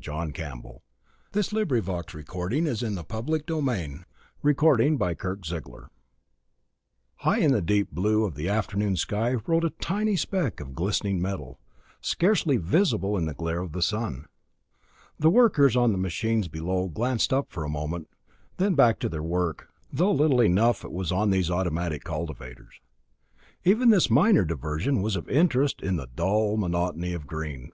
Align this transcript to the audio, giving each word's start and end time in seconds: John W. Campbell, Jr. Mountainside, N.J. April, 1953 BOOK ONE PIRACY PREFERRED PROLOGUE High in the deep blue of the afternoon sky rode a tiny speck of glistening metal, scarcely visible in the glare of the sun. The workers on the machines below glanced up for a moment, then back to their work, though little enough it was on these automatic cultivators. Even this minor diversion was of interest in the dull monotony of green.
John 0.00 0.28
W. 0.28 0.32
Campbell, 0.32 0.84
Jr. 1.34 1.56
Mountainside, 1.56 1.72
N.J. 1.72 1.76
April, 1.76 2.42
1953 3.18 3.42
BOOK 3.50 4.62
ONE 4.62 4.96
PIRACY 4.96 4.96
PREFERRED 4.96 5.62
PROLOGUE 5.64 5.90
High 7.16 7.38
in 7.38 7.50
the 7.50 7.60
deep 7.60 7.90
blue 7.90 8.24
of 8.24 8.36
the 8.36 8.48
afternoon 8.48 8.94
sky 8.94 9.34
rode 9.44 9.64
a 9.64 9.70
tiny 9.70 10.14
speck 10.14 10.60
of 10.60 10.76
glistening 10.76 11.20
metal, 11.20 11.58
scarcely 12.00 12.56
visible 12.58 13.18
in 13.18 13.24
the 13.26 13.34
glare 13.34 13.58
of 13.60 13.72
the 13.72 13.82
sun. 13.82 14.26
The 15.18 15.30
workers 15.30 15.74
on 15.74 15.90
the 15.90 15.98
machines 15.98 16.46
below 16.46 16.86
glanced 16.88 17.32
up 17.32 17.50
for 17.50 17.64
a 17.64 17.68
moment, 17.68 18.08
then 18.58 18.76
back 18.76 19.00
to 19.00 19.08
their 19.08 19.24
work, 19.24 19.68
though 19.92 20.12
little 20.12 20.40
enough 20.42 20.84
it 20.84 20.92
was 20.92 21.10
on 21.10 21.30
these 21.30 21.50
automatic 21.50 22.04
cultivators. 22.04 22.80
Even 23.64 23.88
this 23.88 24.08
minor 24.08 24.44
diversion 24.44 25.02
was 25.02 25.16
of 25.16 25.28
interest 25.28 25.82
in 25.82 25.96
the 25.96 26.06
dull 26.06 26.56
monotony 26.56 27.12
of 27.14 27.26
green. 27.26 27.72